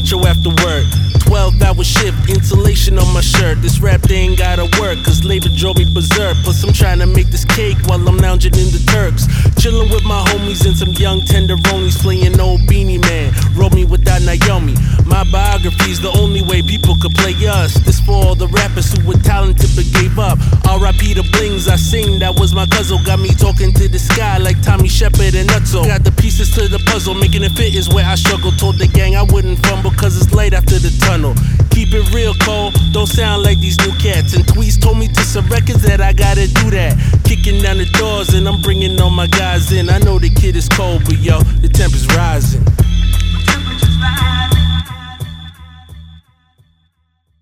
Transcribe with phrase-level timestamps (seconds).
[0.00, 0.86] metro after work.
[1.26, 3.60] 12 hour shift, insulation on my shirt.
[3.62, 6.36] This rap thing gotta work, cause labor drove me berserk.
[6.42, 9.26] Plus, I'm trying to make this cake while I'm lounging in the Turks.
[9.60, 13.32] Chilling with my homies and some young tenderonis playing old Beenie Man.
[13.54, 14.74] Roll me without Naomi.
[15.06, 17.74] My biography's the only way people could play us.
[17.74, 20.38] This for all the rappers who were talented but gave up.
[20.66, 22.98] RIP the blings I sing, that was my cousin.
[23.04, 25.84] Got me talking to the sky like Tommy Shepard and Nutso.
[25.84, 28.50] Got the pieces to the puzzle, making it fit is where I struggle.
[28.52, 31.34] Told the gang I wouldn't fumble cause it's late after the tunnel.
[31.70, 32.72] Keep it real, Cole.
[32.92, 34.34] Don't sound like these new cats.
[34.34, 36.96] And Tweets told me to some records that I gotta do that.
[37.24, 39.90] Kicking down the doors and I'm bringing all my guys in.
[39.90, 42.19] I know the kid is cold, but yo, the temp is rising.